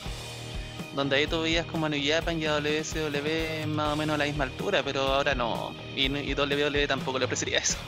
[0.95, 4.25] Donde ahí tú veías como a New y a WCW más o menos a la
[4.25, 5.73] misma altura, pero ahora no.
[5.97, 7.79] Y, y WWE tampoco le ofrecería eso.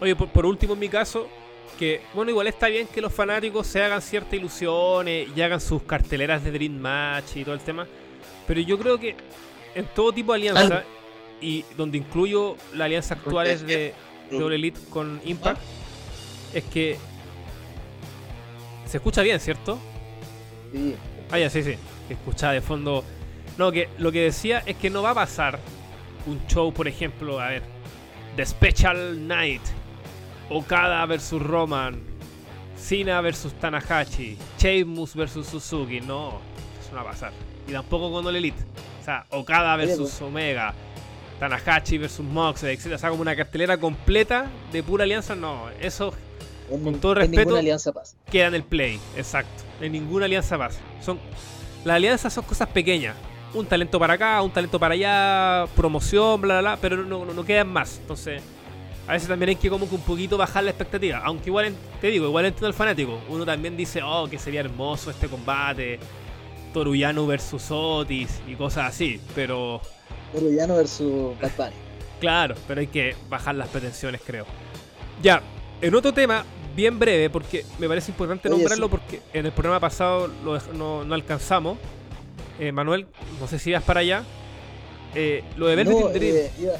[0.00, 1.28] Oye, por último, en mi caso,
[1.78, 5.82] que bueno, igual está bien que los fanáticos se hagan ciertas ilusiones y hagan sus
[5.82, 7.86] carteleras de Dream Match y todo el tema,
[8.46, 9.16] pero yo creo que
[9.74, 10.84] en todo tipo de alianza,
[11.40, 13.94] y donde incluyo la alianza actual es de
[14.30, 15.60] Double Elite con Impact,
[16.54, 16.98] es que
[18.86, 19.78] se escucha bien, ¿cierto?
[20.72, 20.94] Sí.
[21.30, 21.76] Ah, ya, sí, sí.
[22.10, 23.04] Escuchaba de fondo.
[23.56, 25.58] No, que lo que decía es que no va a pasar
[26.26, 27.62] un show, por ejemplo, a ver,
[28.36, 29.62] The Special Night,
[30.52, 32.00] Okada versus Roman,
[32.76, 36.00] Cena versus Tanahashi, Sheamus versus Suzuki.
[36.00, 36.40] No,
[36.80, 37.32] eso no va a pasar.
[37.66, 38.58] Y tampoco con All Elite.
[39.00, 40.74] O sea, Okada versus Omega,
[41.40, 42.92] Tanahashi versus Moxley, etc.
[42.94, 45.34] O sea, como una cartelera completa de pura alianza.
[45.34, 46.12] No, eso
[46.70, 48.16] En, Con todo respeto- ninguna alianza pasa.
[48.30, 49.62] queda en el play, exacto.
[49.80, 50.78] En ninguna alianza pasa.
[51.04, 51.18] Son,
[51.84, 53.14] las alianzas son cosas pequeñas.
[53.54, 57.34] Un talento para acá, un talento para allá, promoción, bla, bla, bla, pero no, no,
[57.34, 57.98] no quedan más.
[57.98, 58.40] Entonces,
[59.06, 61.22] a veces también hay que como que un poquito bajar la expectativa.
[61.24, 63.20] Aunque igual, te digo, igual entiendo al fanático.
[63.28, 65.98] Uno también dice, oh, que sería hermoso este combate.
[66.72, 69.20] Toruyano versus Otis y cosas así.
[69.34, 69.80] Pero,
[70.34, 71.72] Uruguayano versus Bad.
[72.20, 74.46] Claro, pero hay que bajar las pretensiones, creo.
[75.20, 75.42] Ya,
[75.80, 76.44] en otro tema,
[76.76, 78.90] bien breve, porque me parece importante Oye, nombrarlo sí.
[78.92, 81.78] porque en el programa pasado lo no, no alcanzamos.
[82.60, 83.06] Eh, Manuel,
[83.40, 84.22] no sé si vas para allá.
[85.16, 86.72] Eh, lo de Velvet No, eh, iba-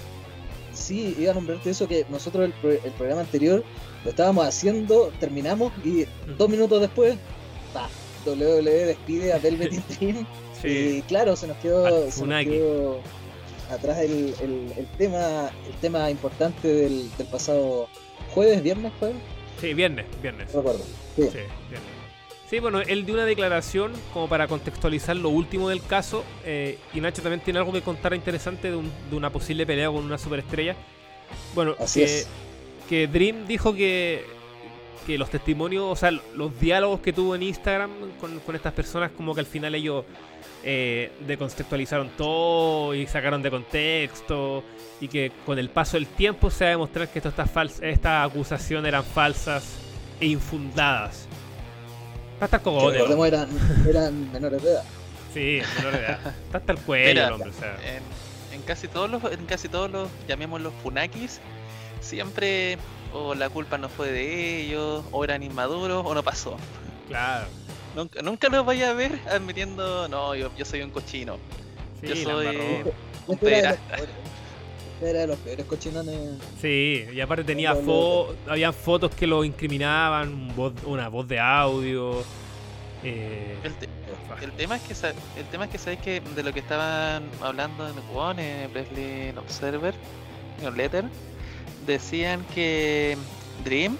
[0.83, 3.65] sí, iba a nombrarte eso que nosotros el, pro- el programa anterior
[4.05, 6.37] lo estábamos haciendo, terminamos y Mm.
[6.39, 7.17] dos minutos después,
[7.73, 7.89] pa,
[8.27, 10.27] WWE despide a Velvet Dream
[10.61, 10.69] sí,
[10.99, 13.01] y claro, se nos quedó, se nos quedó
[13.71, 17.89] atrás el, el- el tema el tema importante del, del pasado
[18.35, 19.17] jueves, viernes, jueves,
[19.61, 20.49] sí, viernes, viernes.
[20.55, 20.85] no recuerdo.
[21.17, 21.23] Sí.
[21.23, 21.39] Sí,
[21.71, 21.92] viernes.
[22.53, 26.23] Sí, bueno, él dio una declaración como para contextualizar lo último del caso.
[26.45, 29.87] eh, y Nacho también tiene algo que contar interesante de, un- de una posible pelea
[29.87, 30.77] con una superestrella.
[31.55, 32.29] Bueno, Así que, es.
[32.91, 34.27] que Dream dijo que,
[35.07, 39.13] que los testimonios, o sea, los diálogos que tuvo en Instagram con, con estas personas,
[39.13, 40.05] como que al final ellos
[40.63, 44.63] eh, deconceptualizaron todo y sacaron de contexto.
[45.01, 47.47] Y que con el paso del tiempo se va a demostrar que esto está
[47.81, 49.79] estas acusaciones eran falsas
[50.21, 51.27] e infundadas.
[52.45, 53.49] Está hasta el cogote, recordemos eran,
[53.89, 54.85] eran menores de edad.
[55.33, 56.19] Sí, menor de edad.
[56.47, 57.51] Está hasta el cuello, Mira, el hombre.
[57.51, 58.03] O sea, en,
[58.57, 61.39] en casi todos los, en casi todos los, llamémoslos funakis,
[62.01, 62.79] siempre
[63.15, 66.57] o la culpa no fue de ellos, o eran inmaduros, o no pasó.
[67.09, 67.47] claro.
[67.95, 71.37] Nunca, nunca los vaya a ver admitiendo, no, yo, yo soy un cochino.
[72.01, 72.57] Sí, Yo soy-.
[72.57, 72.95] Un Este
[73.29, 73.97] los pederasta.
[75.07, 76.17] Era de los peores cochinones.
[76.61, 82.23] Sí, y aparte tenía fo habían fotos que lo incriminaban, voz- una voz de audio.
[83.05, 83.89] Eh, El, te-
[84.43, 84.95] el tema es que
[85.41, 89.31] el tema es que sabes que de lo que estaban hablando en One, en Presley
[89.37, 89.95] Observer,
[90.63, 91.05] en Letter,
[91.87, 93.17] decían que
[93.65, 93.97] Dream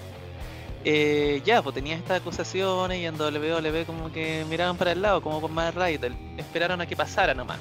[0.85, 5.21] eh, ya, pues tenía estas acusaciones y en WWE como que miraban para el lado,
[5.21, 7.59] como con más Riddle, esperaron a que pasara nomás.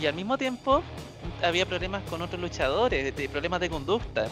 [0.00, 0.82] Y al mismo tiempo
[1.42, 4.28] había problemas con otros luchadores, problemas de conducta.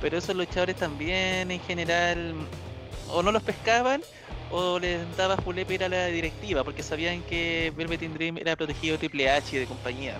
[0.00, 2.34] Pero esos luchadores también en general
[3.08, 4.02] o no los pescaban
[4.50, 9.30] o les daba julepe a la directiva porque sabían que Velvet Dream era protegido Triple
[9.30, 10.16] H y de compañía.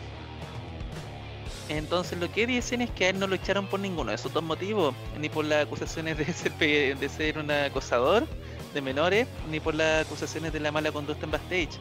[1.68, 4.32] Entonces lo que dicen es que a él no lo echaron por ninguno de esos
[4.32, 6.16] dos motivos, ni por las acusaciones
[6.58, 8.26] de ser un acosador
[8.74, 11.78] de menores, ni por las acusaciones de la mala conducta en backstage.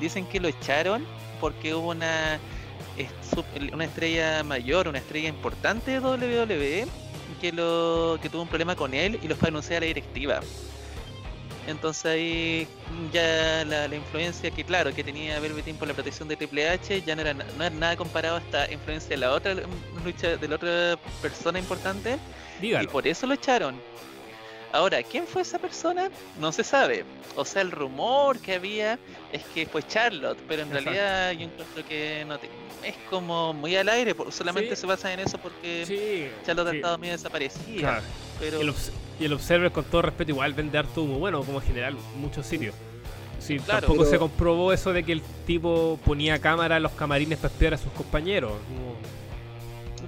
[0.00, 1.04] Dicen que lo echaron
[1.40, 2.38] porque hubo una,
[3.72, 6.86] una estrella mayor, una estrella importante de WWE
[7.40, 9.86] que, lo, que tuvo un problema con él y lo fue a anunciar a la
[9.86, 10.40] directiva.
[11.68, 12.68] Entonces ahí
[13.12, 17.14] ya la, influencia que claro que tenía Velveteen por la protección de Triple H ya
[17.14, 19.54] no era, no era nada comparado a esta influencia de la otra
[20.02, 22.16] lucha de la otra persona importante
[22.62, 23.76] y por eso lo echaron.
[24.72, 26.10] Ahora, ¿quién fue esa persona?
[26.38, 27.04] No se sabe.
[27.36, 28.98] O sea, el rumor que había
[29.32, 32.38] es que fue Charlotte, pero en realidad yo encuentro que no
[32.84, 37.12] es como muy al aire, solamente se basa en eso porque Charlotte ha estado medio
[37.12, 38.02] desaparecida.
[38.38, 38.60] Pero...
[39.20, 42.46] Y el, Observer, con todo respeto, igual vende harto humo, bueno, como en general, muchos
[42.46, 42.74] sitios.
[43.40, 47.52] Sí, tampoco se comprobó eso de que el tipo ponía cámara en los camarines para
[47.52, 48.52] espiar a sus compañeros.
[48.52, 48.96] No,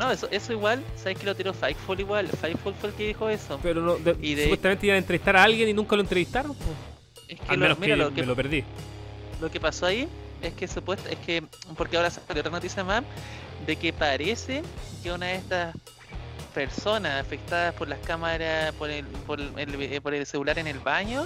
[0.08, 2.28] eso, eso igual, ¿sabes que lo tiró Fightful igual?
[2.28, 3.58] Fightful fue el que dijo eso.
[3.60, 6.68] Pero no, supuestamente iban a entrevistar a alguien y nunca lo entrevistaron, pues.
[7.28, 8.64] Es que Al menos que, lo que me lo perdí.
[9.40, 10.08] Lo que pasó ahí
[10.42, 11.42] es que supuesto, es que,
[11.76, 13.02] porque ahora salió otra noticia más,
[13.66, 14.62] de que parece
[15.02, 15.74] que una de estas
[16.54, 21.24] personas afectadas por las cámaras, por el, por el, por el celular en el baño,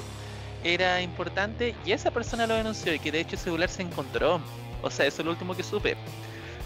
[0.64, 4.40] era importante y esa persona lo denunció y que de hecho el celular se encontró.
[4.82, 5.96] O sea, eso es lo último que supe.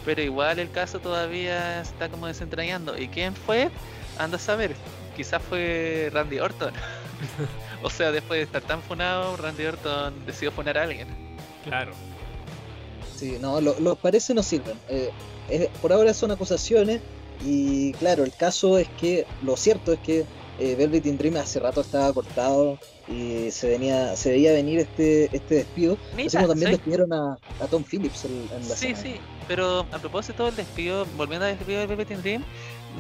[0.04, 2.98] Pero igual el caso todavía está como desentrañando.
[2.98, 3.70] ¿Y quién fue?
[4.18, 4.74] Anda a saber.
[5.16, 6.72] Quizás fue Randy Orton.
[7.82, 11.08] o sea, después de estar tan funado, Randy Orton decidió funar a alguien.
[11.64, 11.92] Claro.
[13.16, 14.78] Sí, no, los parece no sirven.
[14.88, 15.10] Eh,
[15.82, 17.00] por ahora son acusaciones
[17.44, 20.24] y claro, el caso es que, lo cierto es que
[20.58, 25.24] eh, Velvet in Dream hace rato estaba cortado y se venía se veía venir este
[25.32, 25.96] este despido.
[26.14, 27.38] Así como también despidieron a,
[27.70, 29.16] Tom Phillips en, la Sí, sí,
[29.46, 32.44] pero a propósito del despido, volviendo al despido de Velvet in Dream,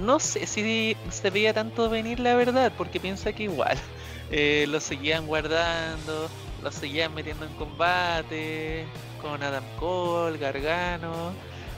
[0.02, 3.76] no sé si se veía tanto venir la verdad, porque piensa que igual
[4.30, 6.28] eh, lo seguían guardando,
[6.62, 8.84] lo seguían metiendo en combate
[9.20, 11.32] con Adam Cole, Gargano.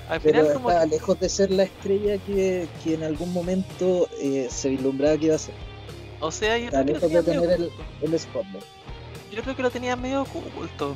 [0.08, 0.70] Al final, Pero como...
[0.86, 5.36] lejos de ser la estrella que, que en algún momento eh, se vislumbraba que iba
[5.36, 5.54] a ser.
[6.20, 8.64] O sea, yo creo que tener el, el spotlight.
[9.32, 10.94] Yo creo que lo tenía medio oculto.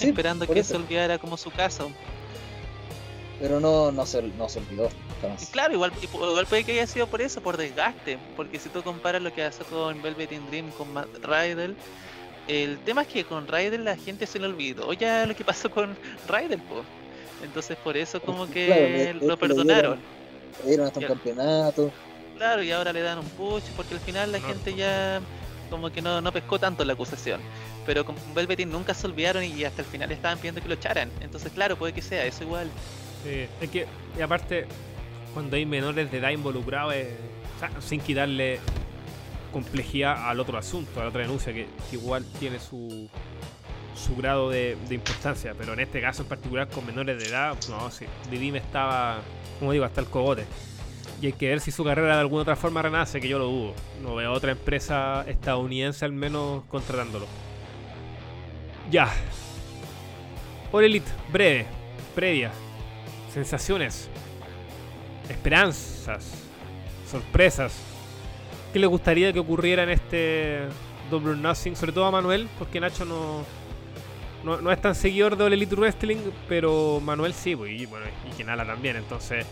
[0.00, 1.90] esperando que se olvidara como su caso.
[3.38, 4.88] Pero no, no, se, no se olvidó.
[5.52, 8.18] Claro, igual, igual puede que haya sido por eso, por desgaste.
[8.36, 11.74] Porque si tú comparas lo que hace con Velvet in Dream, con Matt Riddle,
[12.48, 15.70] el tema es que con Riddle la gente se le olvidó ya lo que pasó
[15.70, 15.96] con
[16.28, 16.84] Riddle, pues.
[17.42, 19.98] Entonces por eso como que lo perdonaron.
[20.62, 21.90] Le dieron, hasta un campeonato
[22.40, 25.20] claro, y ahora le dan un push porque al final la gente ya
[25.68, 27.38] como que no, no pescó tanto la acusación.
[27.84, 31.10] Pero con Velveteen nunca se olvidaron y hasta el final estaban pidiendo que lo echaran.
[31.20, 32.70] Entonces, claro, puede que sea eso igual.
[33.22, 33.86] Sí, es que,
[34.18, 34.66] y aparte,
[35.34, 36.94] cuando hay menores de edad involucrados,
[37.80, 38.58] sin quitarle
[39.52, 43.10] complejidad al otro asunto, a la otra denuncia, que, igual tiene su,
[43.94, 45.54] su grado de, importancia.
[45.58, 49.18] Pero en este caso en particular, con menores de edad, no, sí, Didi me estaba,
[49.58, 50.46] como digo, hasta el cogote.
[51.20, 53.46] Y hay que ver si su carrera de alguna otra forma renace, que yo lo
[53.46, 53.74] dudo.
[54.02, 57.26] No veo otra empresa estadounidense al menos contratándolo.
[58.90, 59.08] Ya.
[60.70, 61.66] Por Elite, breve,
[62.14, 62.52] previa.
[63.32, 64.08] Sensaciones.
[65.28, 66.32] Esperanzas.
[67.10, 67.78] Sorpresas.
[68.72, 70.60] ¿Qué le gustaría que ocurriera en este
[71.10, 71.76] Double Nothing?
[71.76, 73.44] Sobre todo a Manuel, porque Nacho no,
[74.44, 78.64] no, es tan seguidor de Elite Wrestling, pero Manuel sí, pues, y, bueno, y Genala
[78.64, 78.96] también.
[78.96, 79.44] Entonces,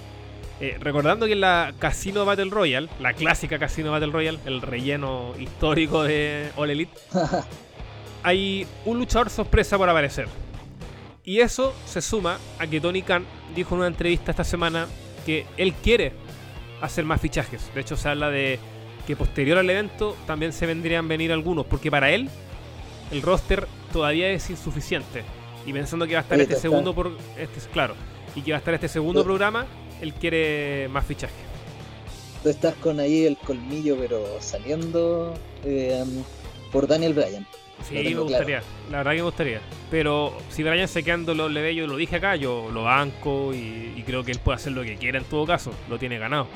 [0.61, 5.35] eh, recordando que en la Casino Battle Royale, la clásica Casino Battle Royale, el relleno
[5.39, 6.99] histórico de All Elite,
[8.23, 10.27] hay un luchador sorpresa por aparecer.
[11.25, 14.87] Y eso se suma a que Tony Khan dijo en una entrevista esta semana
[15.27, 16.13] que él quiere
[16.81, 17.71] hacer más fichajes.
[17.75, 18.59] De hecho, se habla de
[19.07, 22.29] que posterior al evento también se vendrían a venir algunos, porque para él
[23.11, 25.23] el roster todavía es insuficiente.
[25.67, 27.95] Y pensando que va a estar este segundo por este claro,
[28.35, 29.67] y que va a estar este segundo programa,
[30.01, 31.35] él quiere más fichaje.
[32.43, 35.35] Tú estás con ahí el colmillo, pero saliendo
[35.65, 36.05] eh,
[36.71, 37.47] por Daniel Bryan.
[37.89, 39.61] Sí, me gustaría, la verdad que me gustaría.
[39.91, 44.03] Pero si Bryan se queda en WWE, yo lo dije acá, yo lo banco y,
[44.05, 46.47] creo que él puede hacer lo que quiera en todo caso, lo tiene ganado.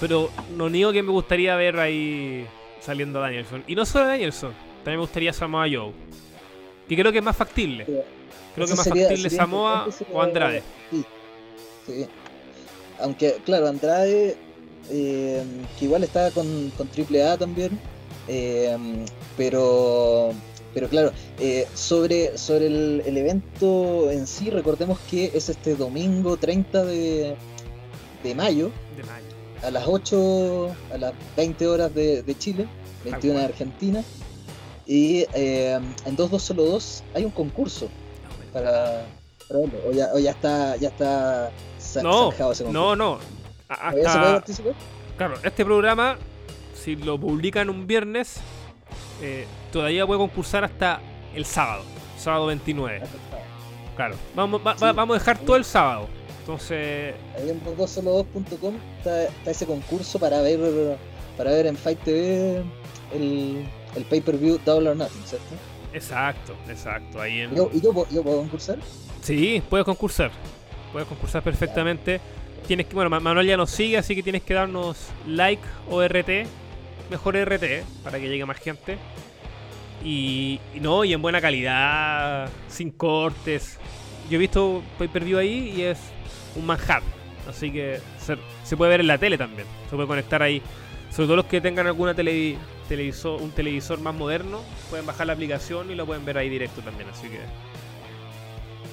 [0.00, 2.46] Pero no niego que me gustaría ver ahí
[2.80, 3.62] saliendo Danielson.
[3.66, 5.92] Y no solo Danielson, también me gustaría Samoa Joe.
[6.88, 7.84] Que creo que es más factible.
[7.84, 10.62] Creo que es más factible Samoa o Andrade.
[10.90, 11.04] Sí,
[11.86, 12.08] sí
[13.00, 14.36] aunque claro, Andrade,
[14.90, 15.42] eh,
[15.78, 17.78] que igual estaba con, con AAA también,
[18.28, 18.76] eh,
[19.36, 20.32] pero
[20.74, 26.84] pero claro, eh, sobre, sobre el, evento en sí, recordemos que es este domingo 30
[26.84, 27.36] de,
[28.22, 29.26] de mayo De mayo.
[29.62, 32.68] a las 8, a las 20 horas de, de Chile,
[33.04, 33.44] 21 de.
[33.44, 34.04] Argentina.
[34.86, 37.88] Y eh, en 22 solo 2 hay un concurso
[38.52, 39.06] para,
[39.48, 39.78] para verlo.
[39.88, 41.50] O ya, o ya está, ya está
[42.02, 42.32] No,
[42.72, 43.18] no, no.
[43.68, 44.72] A- ¿Todavía se puede Hasta, participar?
[45.16, 46.16] claro, este programa,
[46.74, 48.36] si lo publican un viernes,
[49.20, 51.00] eh, todavía puede concursar hasta
[51.34, 51.82] el sábado,
[52.16, 53.02] sábado 29.
[53.96, 54.96] Claro, vamos, va- va- Sí.
[54.96, 56.08] vamos a dejar todo el sábado.
[56.40, 60.96] Entonces, Ahí en 22solo2.com está, está ese concurso para ver
[61.36, 62.62] para ver en Fight TV
[63.12, 65.46] el, el pay-per-view Double or Nothing, ¿cierto?
[65.92, 67.20] exacto, exacto.
[67.20, 67.52] Ahí en...
[67.52, 68.78] ¿Y yo, y yo, yo puedo concursar?
[69.22, 70.30] Sí, puedes concursar.
[70.92, 72.20] Puedes concursar perfectamente.
[72.66, 76.46] Tienes bueno, Ma- Manuel ya nos sigue, así que tienes que darnos like o RT.
[77.10, 77.84] Mejor RT, ¿eh?
[78.04, 78.98] para que llegue más gente.
[80.04, 83.78] Y, no, y en buena calidad, sin cortes.
[84.30, 85.98] Yo he visto pay per view ahí y es
[86.54, 87.02] un manjar.
[87.48, 88.00] Así que
[88.64, 89.66] se, puede ver en la tele también.
[89.88, 90.62] Se puede conectar ahí.
[91.10, 95.32] Sobre todo los que tengan alguna televi- televisor, un televisor más moderno, pueden bajar la
[95.32, 97.08] aplicación y lo pueden ver ahí directo también.
[97.08, 97.40] Así que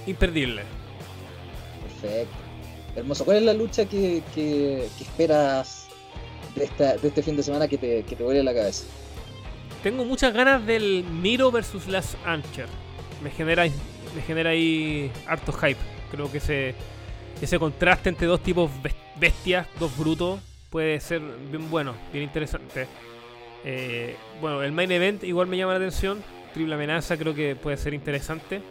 [0.09, 0.61] imperdible.
[2.07, 2.35] Perfecto.
[2.95, 3.25] Hermoso.
[3.25, 5.87] ¿Cuál es la lucha que, que- que esperas
[6.55, 8.85] de, esta, de este fin de semana que te, que te vuele la cabeza?
[9.83, 12.67] Tengo muchas ganas del Miro versus Last Archer.
[13.23, 13.65] Me genera,
[14.15, 15.77] me genera ahí harto hype.
[16.09, 16.73] Creo que ese,
[17.41, 20.39] ese contraste entre dos tipos bes- bestias, dos brutos,
[20.69, 22.87] puede ser bien bueno, bien interesante.
[23.65, 26.23] Eh, bueno, el main event igual me llama la atención.
[26.53, 28.61] Triple amenaza creo que puede ser interesante.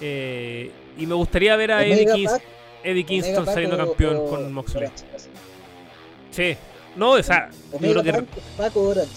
[0.00, 2.42] Eh, y me gustaría ver a Omega Pac-
[2.84, 4.84] Eddie Kingston Omega saliendo campeón o- con Moxley.
[4.84, 5.04] Orange?
[6.30, 6.56] Sí.
[6.96, 9.12] No, o sea, yo Omega creo que Pac, Pac o Orange.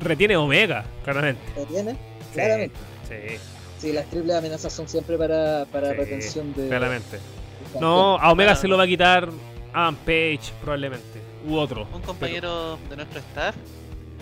[0.00, 1.42] retiene Omega, claramente.
[1.56, 1.92] ¿Lo tiene?
[1.92, 1.98] Sí,
[2.34, 2.76] Claramente.
[3.08, 3.36] sí,
[3.78, 6.68] Sí, las triples amenazas son siempre para, para Sí, retención de.
[6.68, 7.18] claramente.
[7.18, 8.56] de No, a Omega Ah.
[8.56, 9.28] se lo va a quitar
[9.72, 11.20] Adam Page, probablemente.
[11.46, 11.86] U otro.
[11.92, 13.54] Un compañero de nuestro staff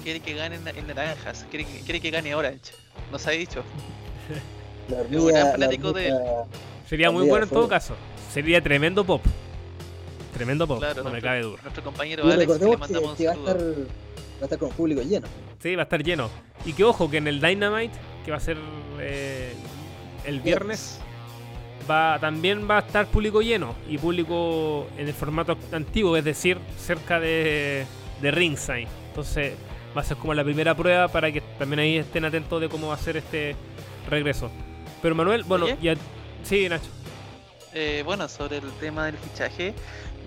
[0.03, 2.73] quiere que gane en, en naranjas, quiere, que- quiere que gane Orange.
[3.13, 3.63] Nos ha dicho.
[4.89, 6.13] La un gran la fanático de
[6.93, 7.95] sería muy bueno en todo caso.
[8.31, 9.23] Sería tremendo pop.
[10.35, 11.59] Tremendo pop, Claro, no me nuestro- cabe duda.
[11.63, 13.77] Nuestro compañero Alex, que le recordemos que, mandamos que va, a un estar, saludo.
[13.87, 15.27] va a estar con público lleno.
[15.63, 16.31] Sí, va a estar lleno.
[16.67, 18.59] Y que ojo, que en el Dynamite, que va a ser
[19.01, 19.55] eh,
[20.27, 21.01] el viernes,
[21.91, 23.75] va también va a estar público lleno.
[23.89, 27.87] Y público en el formato antiguo, es decir, cerca de,
[28.21, 28.89] de ringside.
[29.09, 29.55] Entonces
[29.97, 32.89] va a ser como la primera prueba para que también ahí estén atentos de cómo
[32.89, 33.55] va a ser este
[34.11, 34.51] regreso.
[35.03, 35.77] Pero Manuel, bueno, Oye.
[35.83, 35.95] ya...
[36.45, 36.85] Sí, Nacho.
[37.75, 39.75] Eh, bueno, sobre el tema del fichaje,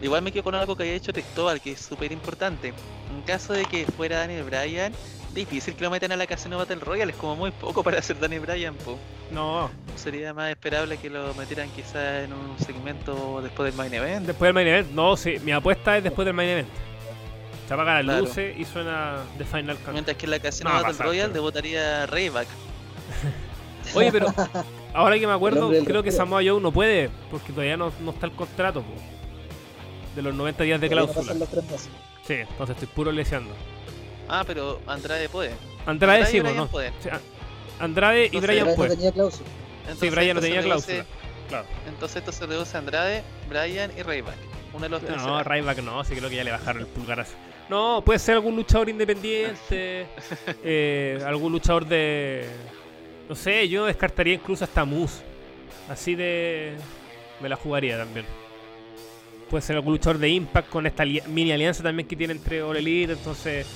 [0.02, 2.70] igual me quedo con algo que había hecho Cristóbal, que es súper importante.
[3.16, 4.92] En caso de que fuera Daniel Bryan,
[5.34, 8.20] difícil que lo metan a la Casino Battle Royale, es como muy poco para ser
[8.20, 8.98] Daniel Bryan, po.
[9.32, 14.26] No, Sería más esperable que lo metieran quizá en un segmento después del main event.
[14.28, 14.92] después del main event.
[14.92, 16.68] No, sí, mi apuesta es después del main event.
[17.68, 18.26] Se apagan las Claro.
[18.26, 19.94] luces y suena The Final Countdown.
[19.94, 22.48] Mientras que en la Casino No Battle pasar, Royale pero- debutaría Rayback.
[23.96, 24.28] Oye, pero
[24.96, 26.12] ahora que me acuerdo, creo que.
[26.12, 28.94] Samoa Joe no puede, porque todavía no, no está el contrato po,
[30.16, 31.34] de los 90 días de cláusula.
[32.26, 33.52] Sí, entonces estoy puro leseando.
[34.28, 35.52] Ah, pero Andrade puede.
[35.86, 36.68] Andrade Andrade sí, Bryan no.
[36.68, 36.94] pueden.
[37.02, 37.22] Sí, a-
[37.84, 38.96] Andrade y Entonces, Brian Bryan no puede.
[38.96, 39.50] tenía cláusula.
[40.00, 41.06] Sí, Brian no tenía reduce- cláusula.
[41.50, 41.68] Claro.
[41.88, 44.38] Entonces esto se reduce a Andrade, Bryan y Rayback.
[44.74, 45.18] Uno de los tres.
[45.18, 45.44] No, será.
[45.44, 47.26] Ryback no, sí creo que ya le bajaron el pulgar.
[47.70, 50.08] No, puede ser algún luchador independiente,
[50.64, 52.48] eh, algún luchador de...
[53.28, 55.24] No sé, yo descartaría incluso hasta Moose.
[55.90, 56.76] Así de...
[57.42, 58.26] Me la jugaría también.
[59.50, 62.78] Puede ser algún luchador de Impact con esta mini alianza también que tiene entre All
[62.78, 63.68] Elite, entonces...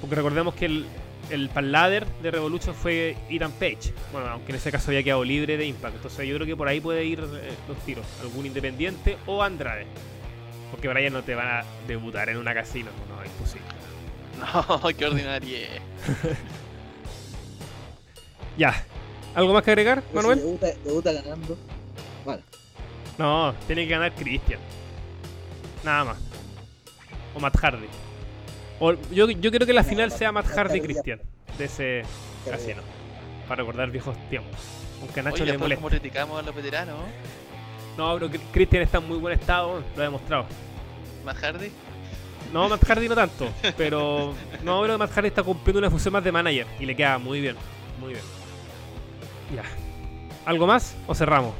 [0.00, 0.86] Porque recordemos que el,
[1.30, 3.92] el ladder de Revolution fue Ethan Page.
[4.12, 5.96] Bueno, aunque en ese caso había quedado libre de Impact.
[5.96, 8.06] Entonces yo creo que por ahí puede ir eh, los tiros.
[8.20, 9.86] Algún independiente o Andrade.
[10.70, 12.90] Porque Brian no te va a debutar en una casino.
[13.08, 13.66] No, imposible.
[14.38, 15.58] No, qué ordinario.
[18.58, 18.84] Ya.
[19.38, 20.38] ¿Algo más que agregar, Pero si Manuel?
[20.40, 21.56] debuta, debuta ganando.
[22.24, 22.42] Bueno,
[23.18, 24.60] No, tiene que ganar Christian.
[25.84, 26.18] Nada más.
[27.34, 27.86] O Matt Hardy.
[28.80, 31.20] O, yo, yo creo que la No, final Matt- sea Matt Matt Hardy Christian.
[31.56, 32.02] De ese
[32.48, 32.82] casino.
[33.48, 34.58] Para recordar viejos tiempos.
[35.00, 35.80] Aunque a Nacho Oye, le molesta.
[35.82, 36.96] como criticamos a los veteranos,
[37.96, 39.82] No, pero Cri- Christian está en muy buen estado.
[39.96, 40.46] Lo ha demostrado.
[41.24, 41.70] más Hardy.
[42.52, 43.48] No, Matt Hardy no tanto.
[43.76, 44.34] Pero.
[44.64, 46.66] No, pero Matt Hardy está cumpliendo una función más de manager.
[46.80, 47.56] Y le queda muy bien.
[48.00, 48.24] Muy bien.
[49.54, 49.62] Ya.
[50.44, 51.54] ¿Algo más o cerramos?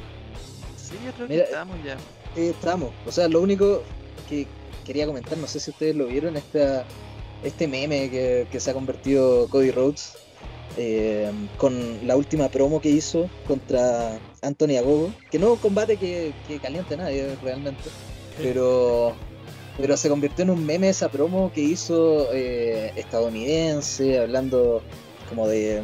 [0.77, 1.93] Sí, yo creo Mira, que estamos ya.
[2.35, 2.91] eh, estamos.
[3.05, 3.83] O sea, lo único
[4.27, 4.47] que
[4.85, 6.85] quería comentar, no sé si ustedes lo vieron, esta,
[7.43, 10.13] este meme que, que se ha convertido Cody Rhodes
[10.77, 15.97] eh, con la última promo que hizo contra Anthony Agogo, que no es un combate
[15.97, 17.83] que, que caliente a nadie realmente,
[18.37, 19.13] pero
[19.77, 24.81] pero se convirtió en un meme esa promo que hizo eh, estadounidense, hablando
[25.29, 25.83] como de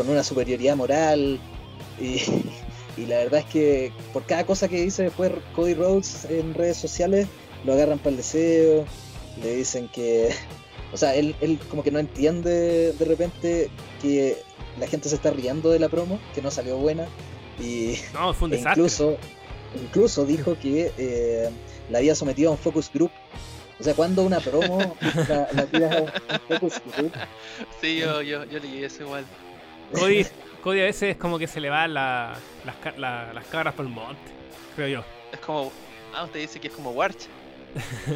[0.00, 1.38] con una superioridad moral
[2.00, 2.22] y,
[2.96, 6.78] y la verdad es que por cada cosa que dice después Cody Rhodes en redes
[6.78, 7.26] sociales
[7.66, 8.86] lo agarran para el deseo,
[9.42, 10.30] le dicen que,
[10.90, 13.68] o sea, él, él como que no entiende de repente
[14.00, 14.38] que
[14.78, 17.06] la gente se está riendo de la promo, que no salió buena
[17.60, 18.80] y No, fue un e desastre.
[18.82, 19.18] incluso,
[19.82, 21.50] incluso dijo que eh,
[21.90, 23.10] la había sometido a un focus group.
[23.78, 24.96] O sea, cuando una promo
[25.28, 26.10] la, la tiras a un
[26.48, 27.12] focus group,
[27.82, 29.26] Sí, yo, yo, yo leí eso igual.
[29.92, 30.24] Cody,
[30.62, 33.74] Cody a veces es como que se le van la- las, ca- la- las cabras
[33.74, 34.20] por el monte,
[34.76, 35.04] creo yo.
[35.32, 35.70] Es como.
[36.14, 37.26] Ah, usted dice que es como Warch.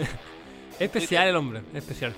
[0.75, 2.13] Es especial el hombre, es especial.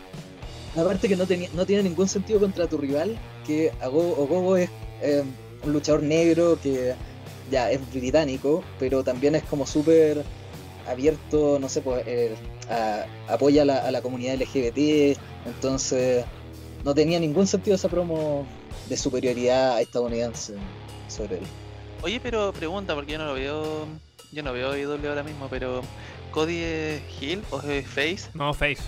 [0.75, 4.71] aparte que no, tenía, no tiene ningún sentido contra tu rival, que Ago- Ogogo es
[5.03, 5.23] eh,
[5.63, 6.95] un luchador negro que
[7.51, 10.25] ya es británico, pero también es como súper
[10.89, 12.35] abierto, no sé, pues eh,
[12.71, 16.25] a- apoya a la, a la comunidad LGBT, entonces
[16.83, 18.47] no tenía ningún sentido esa promo
[18.89, 20.55] de superioridad estadounidense
[21.09, 21.47] sobre él.
[22.03, 23.87] Oye, pero pregunta, porque yo no lo veo.
[24.32, 25.82] Yo no veo IW ahora mismo, pero.
[26.30, 28.28] ¿Cody es Hill o es Face?
[28.34, 28.82] No, Face.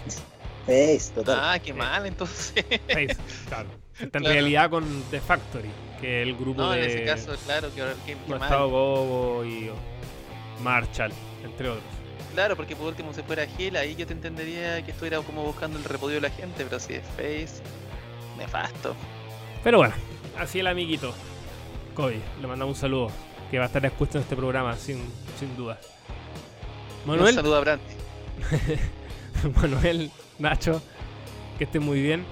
[0.67, 1.39] Face, total.
[1.41, 2.53] Ah, qué mal, entonces.
[2.87, 3.17] Face,
[3.49, 3.69] claro.
[3.99, 4.29] Está en Claro.
[4.35, 5.71] realidad con The Factory,
[6.01, 8.39] que es el grupo No, de en ese caso, claro, que, que, que mal.
[8.41, 9.71] Gustavo Bobo y
[10.63, 11.85] Marshall, entre otros.
[12.35, 15.79] Claro, porque por último se fuera Hill, ahí yo te entendería que estuviera como buscando
[15.79, 17.63] el repudio de la gente, pero si es Face,
[18.37, 18.95] nefasto.
[19.63, 19.95] Pero bueno,
[20.39, 21.15] así el amiguito.
[21.95, 23.11] Cody, le mandamos un saludo,
[23.51, 24.99] que va a estar escuchando este programa, sin,
[25.39, 25.79] sin duda.
[27.05, 27.83] Un Manuel, saludo a Brandt.
[29.57, 30.81] Manuel, Nacho,
[31.59, 32.25] que estén muy bien.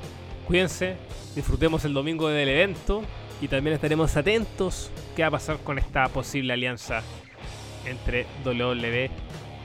[0.46, 0.96] Cuídense,
[1.34, 3.02] disfrutemos el domingo del evento
[3.40, 7.02] y también estaremos atentos qué va a pasar con esta posible alianza
[7.84, 9.10] entre WWE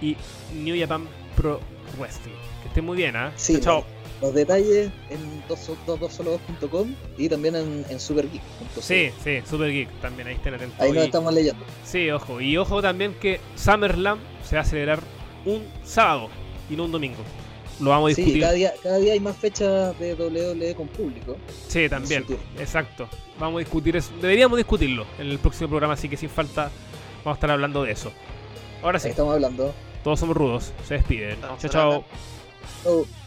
[0.02, 0.18] y
[0.54, 1.60] New Japan Pro
[1.98, 2.51] Wrestling.
[2.62, 3.32] Que estén muy bien, ¿ah?
[3.36, 3.84] Sí, chao.
[4.22, 8.68] Los detalles en 22solo2.com y también en, en supergeek.com.
[8.84, 10.80] Sí, sí, Super Geek también, ahí estén atentos.
[10.80, 11.64] Ahí nos estamos leyendo.
[11.84, 12.40] Sí, ojo.
[12.40, 15.00] Y ojo también que SummerSlam se va a celebrar
[15.46, 16.30] un sábado
[16.70, 17.18] y no un domingo.
[17.80, 18.42] Lo vamos a Sí, discutir.
[18.44, 21.36] cada día, cada día hay más fechas de WWE con público.
[21.68, 22.24] Sí, también.
[22.60, 23.10] Exacto.
[23.40, 24.12] Vamos a discutir eso.
[24.22, 26.70] Deberíamos discutirlo en el próximo programa, así que sin falta
[27.26, 28.12] vamos a estar hablando de eso.
[28.84, 29.74] Ahora sí, Ahí estamos hablando.
[30.04, 30.74] todos somos rudos.
[30.88, 31.40] Se despiden.
[31.42, 32.06] Chao, chao.
[32.80, 32.84] Hablando.
[32.84, 33.21] Oh.